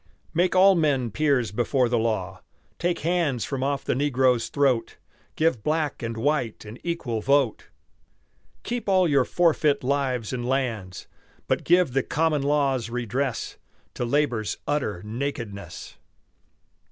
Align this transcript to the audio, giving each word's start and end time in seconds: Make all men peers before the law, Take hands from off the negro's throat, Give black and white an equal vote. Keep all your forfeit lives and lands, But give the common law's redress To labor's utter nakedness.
Make 0.33 0.55
all 0.55 0.73
men 0.73 1.11
peers 1.11 1.51
before 1.51 1.87
the 1.87 1.99
law, 1.99 2.41
Take 2.79 3.01
hands 3.01 3.45
from 3.45 3.61
off 3.61 3.85
the 3.85 3.93
negro's 3.93 4.49
throat, 4.49 4.97
Give 5.35 5.61
black 5.61 6.01
and 6.01 6.17
white 6.17 6.65
an 6.65 6.79
equal 6.83 7.21
vote. 7.21 7.67
Keep 8.63 8.89
all 8.89 9.07
your 9.07 9.25
forfeit 9.25 9.83
lives 9.83 10.33
and 10.33 10.43
lands, 10.47 11.05
But 11.47 11.63
give 11.63 11.93
the 11.93 12.01
common 12.01 12.41
law's 12.41 12.89
redress 12.89 13.57
To 13.93 14.03
labor's 14.03 14.57
utter 14.67 15.03
nakedness. 15.05 15.99